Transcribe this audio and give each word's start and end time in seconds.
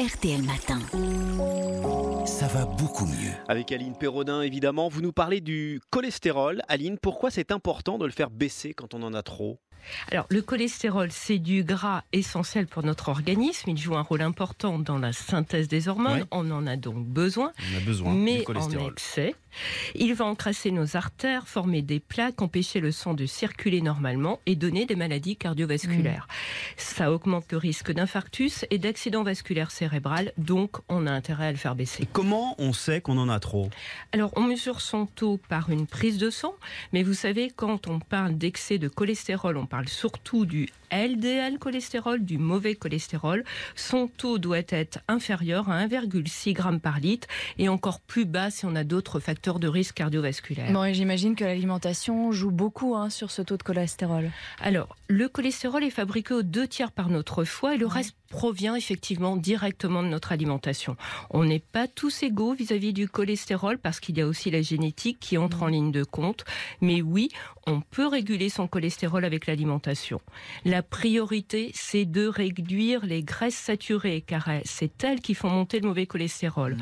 RTL 0.00 0.42
Matin. 0.42 0.78
Ça 2.24 2.46
va 2.46 2.64
beaucoup 2.64 3.04
mieux. 3.04 3.32
Avec 3.48 3.70
Aline 3.70 3.94
Perrodin, 3.94 4.40
évidemment, 4.40 4.88
vous 4.88 5.02
nous 5.02 5.12
parlez 5.12 5.42
du 5.42 5.78
cholestérol. 5.90 6.62
Aline, 6.68 6.96
pourquoi 6.96 7.30
c'est 7.30 7.52
important 7.52 7.98
de 7.98 8.06
le 8.06 8.10
faire 8.10 8.30
baisser 8.30 8.72
quand 8.72 8.94
on 8.94 9.02
en 9.02 9.12
a 9.12 9.22
trop? 9.22 9.58
Alors, 10.10 10.26
le 10.28 10.42
cholestérol, 10.42 11.08
c'est 11.10 11.38
du 11.38 11.64
gras 11.64 12.02
essentiel 12.12 12.66
pour 12.66 12.84
notre 12.84 13.08
organisme. 13.08 13.70
Il 13.70 13.78
joue 13.78 13.96
un 13.96 14.02
rôle 14.02 14.22
important 14.22 14.78
dans 14.78 14.98
la 14.98 15.12
synthèse 15.12 15.68
des 15.68 15.88
hormones. 15.88 16.20
Ouais. 16.20 16.26
On 16.30 16.50
en 16.50 16.66
a 16.66 16.76
donc 16.76 17.06
besoin. 17.06 17.52
On 17.72 17.76
a 17.76 17.80
besoin 17.80 18.14
mais 18.14 18.44
du 18.44 18.76
en 18.76 18.88
excès. 18.88 19.34
Il 19.94 20.14
va 20.14 20.26
encrasser 20.26 20.70
nos 20.70 20.96
artères, 20.96 21.48
former 21.48 21.82
des 21.82 22.00
plaques, 22.00 22.40
empêcher 22.40 22.80
le 22.80 22.92
sang 22.92 23.14
de 23.14 23.26
circuler 23.26 23.80
normalement 23.80 24.40
et 24.46 24.54
donner 24.54 24.86
des 24.86 24.96
maladies 24.96 25.36
cardiovasculaires. 25.36 26.28
Ça 26.76 27.12
augmente 27.12 27.50
le 27.50 27.58
risque 27.58 27.92
d'infarctus 27.92 28.64
et 28.70 28.78
d'accident 28.78 29.22
vasculaire 29.22 29.70
cérébral, 29.70 30.32
donc 30.38 30.76
on 30.88 31.06
a 31.06 31.10
intérêt 31.12 31.46
à 31.46 31.50
le 31.50 31.58
faire 31.58 31.74
baisser. 31.74 32.06
Comment 32.12 32.54
on 32.58 32.72
sait 32.72 33.00
qu'on 33.00 33.18
en 33.18 33.28
a 33.28 33.40
trop? 33.40 33.70
Alors, 34.12 34.32
on 34.36 34.42
mesure 34.42 34.80
son 34.80 35.06
taux 35.06 35.40
par 35.48 35.70
une 35.70 35.86
prise 35.86 36.18
de 36.18 36.30
sang, 36.30 36.54
mais 36.92 37.02
vous 37.02 37.14
savez, 37.14 37.50
quand 37.54 37.88
on 37.88 37.98
parle 37.98 38.36
d'excès 38.38 38.78
de 38.78 38.88
cholestérol, 38.88 39.56
on 39.56 39.66
parle 39.70 39.88
surtout 39.88 40.44
du 40.44 40.68
LDL 40.92 41.58
cholestérol, 41.58 42.24
du 42.24 42.36
mauvais 42.36 42.74
cholestérol. 42.74 43.44
Son 43.76 44.08
taux 44.08 44.38
doit 44.38 44.58
être 44.68 44.98
inférieur 45.08 45.70
à 45.70 45.86
1,6 45.86 46.56
g 46.56 46.78
par 46.80 46.98
litre 46.98 47.28
et 47.58 47.68
encore 47.68 48.00
plus 48.00 48.24
bas 48.24 48.50
si 48.50 48.66
on 48.66 48.74
a 48.74 48.82
d'autres 48.82 49.20
facteurs 49.20 49.60
de 49.60 49.68
risque 49.68 49.94
cardiovasculaire. 49.94 50.72
Bon, 50.72 50.84
et 50.84 50.92
j'imagine 50.92 51.36
que 51.36 51.44
l'alimentation 51.44 52.32
joue 52.32 52.50
beaucoup 52.50 52.96
hein, 52.96 53.08
sur 53.08 53.30
ce 53.30 53.42
taux 53.42 53.56
de 53.56 53.62
cholestérol. 53.62 54.30
Alors, 54.60 54.96
le 55.08 55.28
cholestérol 55.28 55.84
est 55.84 55.90
fabriqué 55.90 56.34
aux 56.34 56.42
deux 56.42 56.66
tiers 56.66 56.90
par 56.90 57.08
notre 57.08 57.44
foie 57.44 57.76
et 57.76 57.78
le 57.78 57.86
reste 57.86 58.16
provient 58.28 58.76
effectivement 58.76 59.36
directement 59.36 60.02
de 60.02 60.08
notre 60.08 60.32
alimentation. 60.32 60.96
On 61.30 61.44
n'est 61.44 61.58
pas 61.58 61.88
tous 61.88 62.22
égaux 62.22 62.54
vis-à-vis 62.54 62.92
du 62.92 63.08
cholestérol 63.08 63.78
parce 63.78 63.98
qu'il 64.00 64.18
y 64.18 64.20
a 64.20 64.26
aussi 64.26 64.50
la 64.50 64.62
génétique 64.62 65.18
qui 65.20 65.36
entre 65.36 65.64
en 65.64 65.66
ligne 65.66 65.90
de 65.90 66.04
compte. 66.04 66.44
Mais 66.80 67.02
oui, 67.02 67.28
on 67.66 67.80
peut 67.80 68.06
réguler 68.06 68.48
son 68.48 68.68
cholestérol 68.68 69.24
avec 69.24 69.46
l'alimentation. 69.46 69.59
La 70.64 70.82
priorité, 70.82 71.70
c'est 71.74 72.04
de 72.04 72.26
réduire 72.26 73.04
les 73.04 73.22
graisses 73.22 73.54
saturées 73.54 74.22
car 74.26 74.48
c'est 74.64 75.04
elles 75.04 75.20
qui 75.20 75.34
font 75.34 75.50
monter 75.50 75.80
le 75.80 75.88
mauvais 75.88 76.06
cholestérol. 76.06 76.76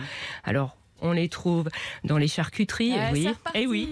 Alors, 0.44 0.77
on 1.00 1.12
les 1.12 1.28
trouve 1.28 1.68
dans 2.04 2.18
les 2.18 2.28
charcuteries, 2.28 2.92
oui, 3.12 3.22
c'est 3.24 3.28
reparti. 3.30 3.58
eh 3.60 3.66
oui, 3.66 3.88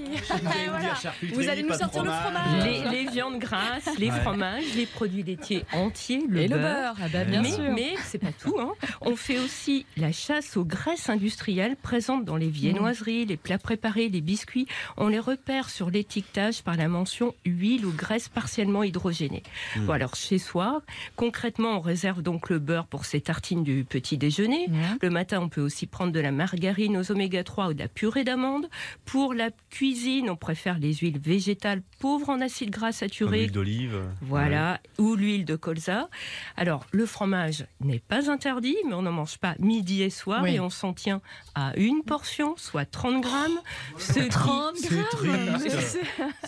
Vous 1.33 1.49
allez 1.49 1.63
nous 1.63 1.75
sortir 1.75 2.05
le 2.05 2.11
fromage. 2.11 2.65
les, 2.65 3.05
les 3.05 3.11
viandes 3.11 3.39
grasses, 3.39 3.89
les 3.99 4.11
fromages, 4.11 4.65
les 4.77 4.87
produits 4.87 5.23
laitiers 5.23 5.65
entiers, 5.73 6.23
le 6.29 6.41
Et 6.43 6.49
le 6.49 6.57
beurre. 6.57 6.95
beurre, 6.95 6.95
ah 7.03 7.09
bah, 7.13 7.25
bien 7.25 7.43
mais, 7.43 7.51
sûr. 7.51 7.65
mais 7.75 7.95
c'est 8.05 8.19
pas 8.19 8.33
tout. 8.33 8.57
Hein. 8.59 8.73
On 9.01 9.17
fait 9.17 9.39
aussi 9.39 9.87
la 9.97 10.13
chasse 10.13 10.57
aux 10.57 10.65
graisses 10.65 11.09
industrielles 11.09 11.77
présentes 11.77 12.25
dans 12.25 12.37
les 12.37 12.49
viennoiseries, 12.49 13.25
les 13.27 13.37
plats 13.37 13.59
préparés, 13.59 14.09
les 14.09 14.21
biscuits. 14.21 14.67
On 14.97 15.09
les 15.09 15.19
repère 15.21 15.71
sur 15.71 15.91
l'étiquetage 15.91 16.63
par 16.63 16.77
la 16.77 16.89
mention 16.89 17.35
huile 17.45 17.87
ou 17.87 17.93
graisse 17.93 18.29
partiellement 18.29 18.83
hydrogénée. 18.83 19.43
Bon, 19.77 19.93
alors 19.93 20.15
chez 20.15 20.39
soi, 20.39 20.83
concrètement, 21.17 21.77
on 21.79 21.81
réserve 21.81 22.23
donc 22.23 22.49
le 22.51 22.59
beurre 22.59 22.87
pour 22.87 23.05
ses 23.05 23.21
tartines 23.21 23.63
du 23.65 23.85
petit 23.85 24.19
déjeuner. 24.19 24.67
Le 25.03 25.11
matin, 25.11 25.41
on 25.41 25.49
peut 25.49 25.61
aussi 25.61 25.87
prendre 25.87 26.13
de 26.13 26.21
la 26.21 26.33
margarine 26.33 26.96
aux 26.97 27.11
oméga 27.13 27.45
3 27.45 27.69
ou 27.69 27.75
de 27.75 27.79
la 27.79 27.89
purée 27.89 28.25
d'amande. 28.25 28.69
Pour 29.05 29.35
la 29.35 29.51
cuisine, 29.71 30.31
on 30.31 30.37
préfère 30.37 30.79
les 30.79 30.95
huiles 30.95 31.19
végétales 31.19 31.83
pauvres 32.01 32.29
en 32.31 32.41
acides 32.41 32.71
gras 32.71 32.93
saturés. 32.93 33.39
l'huile 33.41 33.53
d'olive. 33.53 34.01
Voilà, 34.23 34.81
ou 34.99 35.15
l'huile 35.15 35.45
de 35.45 35.57
colza. 35.57 36.09
Alors, 36.57 36.87
le 36.93 37.07
fromage 37.07 37.67
n'est 37.81 37.99
pas 38.01 38.31
interdit, 38.31 38.77
mais 38.87 38.95
on 38.95 39.03
n'en 39.03 39.13
mange 39.13 39.39
pas 39.39 39.55
midi 39.59 40.03
et 40.03 40.11
soir 40.11 40.43
Oui. 40.43 40.55
et 40.55 40.61
on 40.61 40.71
s'en 40.71 40.93
tient 40.93 41.21
à 41.55 41.73
une 41.77 42.03
portion, 42.03 42.55
soit 42.57 42.85
30 42.85 43.23
grammes, 43.23 43.59
ce 43.99 44.21
qui, 44.21 44.29
30 44.29 44.77
C'est 44.77 44.89
triste. 45.11 45.99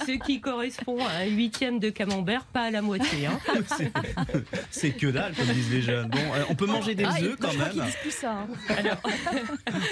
ce 0.07 0.13
qui 0.25 0.41
correspond 0.41 0.99
à 1.07 1.23
un 1.23 1.27
huitième 1.27 1.79
de 1.79 1.91
camembert, 1.91 2.45
pas 2.47 2.63
à 2.63 2.71
la 2.71 2.83
moitié. 2.83 3.27
hein. 3.27 3.39
C'est- 4.71 4.89
que 4.99 5.07
dalle, 5.09 5.35
comme 5.35 5.47
disent 5.47 5.71
les 5.71 5.83
jeunes. 5.83 6.09
Bon, 6.09 6.19
on 6.49 6.55
peut 6.55 6.67
manger 6.67 6.95
des 6.95 7.05
œufs 7.05 7.37
quand 7.41 7.53
même. 7.55 7.73
disent 7.73 7.97
plus 8.03 8.11
ça. 8.11 8.33
hein. 8.33 8.49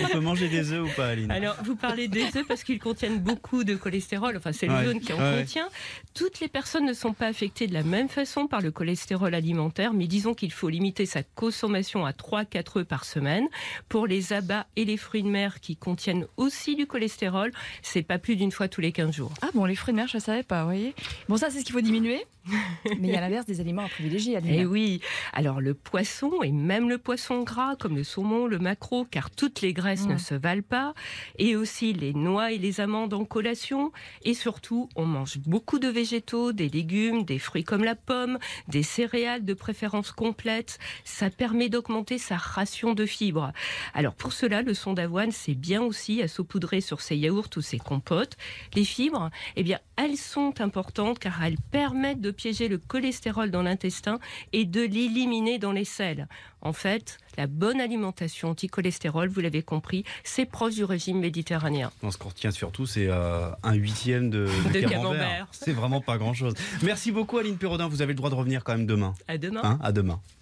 On 0.02 0.08
peut 0.08 0.20
manger 0.20 0.45
des 0.48 0.72
œufs 0.72 0.84
ou 0.88 0.94
pas, 0.96 1.08
Aline? 1.08 1.30
Alors, 1.30 1.56
vous 1.64 1.76
parlez 1.76 2.08
des 2.08 2.24
œufs 2.36 2.46
parce 2.46 2.64
qu'ils 2.64 2.78
contiennent 2.78 3.18
beaucoup 3.18 3.64
de 3.64 3.74
cholestérol. 3.74 4.36
Enfin, 4.36 4.52
c'est 4.52 4.66
le 4.66 4.74
Ouais, 4.74 4.84
jaune 4.84 5.00
qui 5.00 5.12
en 5.12 5.18
ouais. 5.18 5.40
contient. 5.40 5.68
Toutes 6.14 6.40
les 6.40 6.48
personnes 6.48 6.84
ne 6.86 6.92
sont 6.92 7.12
pas 7.12 7.26
affectées 7.26 7.66
de 7.66 7.74
la 7.74 7.82
même 7.82 8.08
façon 8.08 8.46
par 8.46 8.60
le 8.60 8.70
cholestérol 8.70 9.34
alimentaire, 9.34 9.92
mais 9.92 10.06
disons 10.06 10.34
qu'il 10.34 10.52
faut 10.52 10.68
limiter 10.68 11.06
sa 11.06 11.22
consommation 11.22 12.04
à 12.06 12.12
3-4 12.12 12.78
œufs 12.80 12.86
par 12.86 13.04
semaine. 13.04 13.46
Pour 13.88 14.06
les 14.06 14.32
abats 14.32 14.66
et 14.76 14.84
les 14.84 14.96
fruits 14.96 15.22
de 15.22 15.28
mer 15.28 15.60
qui 15.60 15.76
contiennent 15.76 16.26
aussi 16.36 16.76
du 16.76 16.86
cholestérol, 16.86 17.52
c'est 17.82 18.02
pas 18.02 18.18
plus 18.18 18.36
d'une 18.36 18.52
fois 18.52 18.68
tous 18.68 18.80
les 18.80 18.92
15 18.92 19.14
jours. 19.14 19.32
Ah 19.42 19.48
bon, 19.54 19.64
les 19.64 19.74
fruits 19.76 19.92
de 19.92 19.96
mer, 19.98 20.08
je 20.08 20.16
ne 20.16 20.22
savais 20.22 20.42
pas, 20.42 20.60
vous 20.62 20.68
voyez. 20.68 20.94
Bon, 21.28 21.36
ça, 21.36 21.50
c'est 21.50 21.60
ce 21.60 21.64
qu'il 21.64 21.72
faut 21.74 21.80
diminuer. 21.80 22.24
Mais 23.00 23.08
il 23.08 23.10
y 23.10 23.16
a 23.16 23.20
l'inverse 23.20 23.46
des 23.46 23.60
aliments 23.60 23.84
à 23.84 23.88
privilégier. 23.88 24.38
Eh 24.44 24.64
oui, 24.64 25.00
alors 25.32 25.60
le 25.60 25.74
poisson 25.74 26.42
et 26.42 26.52
même 26.52 26.88
le 26.88 26.98
poisson 26.98 27.42
gras 27.42 27.76
comme 27.76 27.96
le 27.96 28.04
saumon, 28.04 28.46
le 28.46 28.58
maquereau, 28.58 29.04
car 29.04 29.30
toutes 29.30 29.60
les 29.60 29.72
graisses 29.72 30.06
ne 30.06 30.18
se 30.18 30.34
valent 30.34 30.62
pas, 30.62 30.94
et 31.38 31.56
aussi 31.56 31.92
les 31.92 32.14
noix 32.14 32.52
et 32.52 32.58
les 32.58 32.80
amandes 32.80 33.14
en 33.14 33.24
collation, 33.24 33.92
et 34.22 34.34
surtout 34.34 34.88
on 34.96 35.04
mange 35.04 35.38
beaucoup 35.38 35.78
de 35.78 35.88
végétaux, 35.88 36.52
des 36.52 36.68
légumes, 36.68 37.24
des 37.24 37.38
fruits 37.38 37.64
comme 37.64 37.84
la 37.84 37.94
pomme, 37.94 38.38
des 38.68 38.82
céréales 38.82 39.44
de 39.44 39.54
préférence 39.54 40.12
complète, 40.12 40.78
ça 41.04 41.30
permet 41.30 41.68
d'augmenter 41.68 42.18
sa 42.18 42.36
ration 42.36 42.94
de 42.94 43.06
fibres. 43.06 43.52
Alors 43.94 44.14
pour 44.14 44.32
cela, 44.32 44.62
le 44.62 44.74
son 44.74 44.92
d'avoine, 44.92 45.32
c'est 45.32 45.54
bien 45.54 45.82
aussi 45.82 46.22
à 46.22 46.28
saupoudrer 46.28 46.80
sur 46.80 47.00
ses 47.00 47.16
yaourts 47.16 47.50
ou 47.56 47.60
ses 47.60 47.78
compotes. 47.78 48.36
Les 48.74 48.84
fibres, 48.84 49.30
eh 49.56 49.62
bien, 49.62 49.78
elles 49.96 50.16
sont 50.16 50.60
importantes 50.60 51.18
car 51.18 51.42
elles 51.42 51.58
permettent 51.70 52.20
de 52.20 52.30
piéger 52.36 52.68
le 52.68 52.78
cholestérol 52.78 53.50
dans 53.50 53.62
l'intestin 53.62 54.18
et 54.52 54.64
de 54.64 54.82
l'éliminer 54.82 55.58
dans 55.58 55.72
les 55.72 55.84
selles. 55.84 56.28
En 56.62 56.72
fait, 56.72 57.18
la 57.36 57.46
bonne 57.46 57.80
alimentation 57.80 58.50
anti-cholestérol, 58.50 59.28
vous 59.28 59.40
l'avez 59.40 59.62
compris, 59.62 60.04
c'est 60.24 60.46
proche 60.46 60.74
du 60.74 60.84
régime 60.84 61.18
méditerranéen. 61.20 61.90
Non, 62.02 62.10
ce 62.10 62.18
qu'on 62.18 62.28
retient 62.30 62.50
surtout, 62.50 62.86
c'est 62.86 63.06
euh, 63.08 63.48
un 63.62 63.74
huitième 63.74 64.30
de, 64.30 64.46
de 64.66 64.72
De 64.72 64.80
camembert. 64.80 64.90
camembert. 65.02 65.48
C'est 65.52 65.72
vraiment 65.72 66.00
pas 66.00 66.18
grand-chose. 66.18 66.54
Merci 66.82 67.12
beaucoup, 67.12 67.38
Aline 67.38 67.56
Perrodin. 67.56 67.88
Vous 67.88 68.02
avez 68.02 68.12
le 68.12 68.16
droit 68.16 68.30
de 68.30 68.34
revenir 68.34 68.64
quand 68.64 68.76
même 68.76 68.86
demain. 68.86 69.14
À 69.28 69.38
demain. 69.38 69.60
Hein 69.64 69.78
à 69.82 69.92
demain. 69.92 70.20